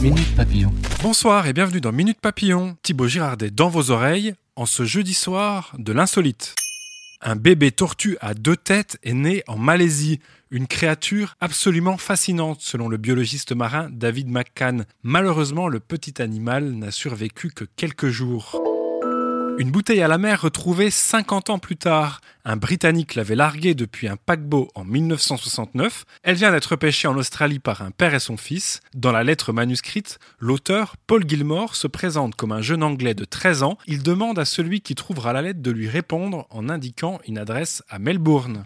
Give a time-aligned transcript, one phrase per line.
[0.00, 0.72] Minute Papillon.
[1.02, 2.76] Bonsoir et bienvenue dans Minute Papillon.
[2.84, 6.54] Thibaut Girardet dans vos oreilles en ce jeudi soir de l'insolite.
[7.20, 10.20] Un bébé tortue à deux têtes est né en Malaisie.
[10.52, 14.86] Une créature absolument fascinante selon le biologiste marin David McCann.
[15.02, 18.62] Malheureusement, le petit animal n'a survécu que quelques jours.
[19.58, 22.20] Une bouteille à la mer retrouvée 50 ans plus tard.
[22.44, 26.04] Un Britannique l'avait larguée depuis un paquebot en 1969.
[26.22, 28.80] Elle vient d'être pêchée en Australie par un père et son fils.
[28.94, 33.64] Dans la lettre manuscrite, l'auteur, Paul Gilmore, se présente comme un jeune Anglais de 13
[33.64, 33.78] ans.
[33.88, 37.82] Il demande à celui qui trouvera la lettre de lui répondre en indiquant une adresse
[37.88, 38.64] à Melbourne.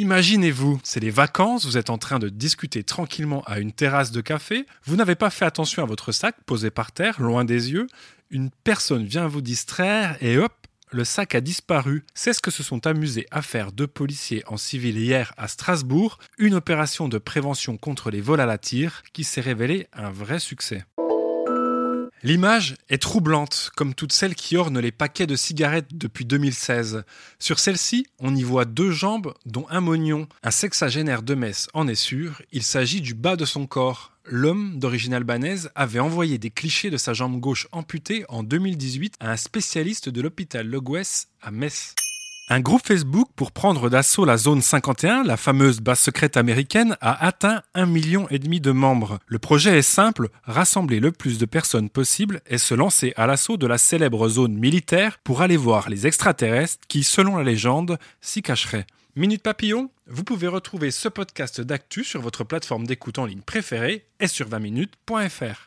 [0.00, 4.20] Imaginez-vous, c'est les vacances, vous êtes en train de discuter tranquillement à une terrasse de
[4.20, 7.88] café, vous n'avez pas fait attention à votre sac posé par terre, loin des yeux,
[8.30, 10.52] une personne vient vous distraire et hop,
[10.90, 12.04] le sac a disparu.
[12.14, 16.18] C'est ce que se sont amusés à faire deux policiers en civil hier à Strasbourg,
[16.38, 20.38] une opération de prévention contre les vols à la tire qui s'est révélée un vrai
[20.38, 20.84] succès.
[22.24, 27.04] L'image est troublante, comme toutes celles qui ornent les paquets de cigarettes depuis 2016.
[27.38, 30.26] Sur celle-ci, on y voit deux jambes, dont un mognon.
[30.42, 34.17] Un sexagénaire de Metz en est sûr, il s'agit du bas de son corps.
[34.30, 39.32] L'homme, d'origine albanaise, avait envoyé des clichés de sa jambe gauche amputée en 2018 à
[39.32, 40.80] un spécialiste de l'hôpital Le
[41.40, 41.94] à Metz.
[42.50, 47.26] Un groupe Facebook pour prendre d'assaut la zone 51, la fameuse base secrète américaine, a
[47.26, 49.18] atteint un million et demi de membres.
[49.26, 53.58] Le projet est simple, rassembler le plus de personnes possible et se lancer à l'assaut
[53.58, 58.40] de la célèbre zone militaire pour aller voir les extraterrestres qui, selon la légende, s'y
[58.40, 58.86] cacheraient.
[59.14, 64.06] Minute Papillon, vous pouvez retrouver ce podcast d'actu sur votre plateforme d'écoute en ligne préférée
[64.20, 65.66] et sur 20minutes.fr.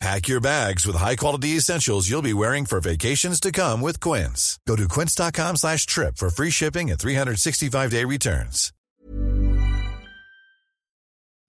[0.00, 4.60] Pack your bags with high-quality essentials you'll be wearing for vacations to come with Quince.
[4.64, 8.70] Go to quince.com slash trip for free shipping and 365-day returns.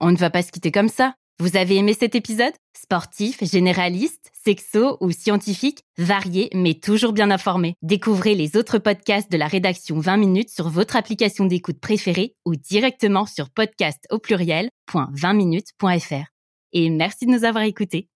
[0.00, 1.14] On ne va pas se quitter comme ça.
[1.38, 2.52] Vous avez aimé cet épisode?
[2.76, 7.76] Sportif, généraliste, sexo ou scientifique, varié mais toujours bien informé.
[7.82, 12.56] Découvrez les autres podcasts de la rédaction 20 minutes sur votre application d'écoute préférée ou
[12.56, 16.26] directement sur podcast au pluriel.20minutes.fr.
[16.72, 18.08] Et merci de nous avoir écoutés.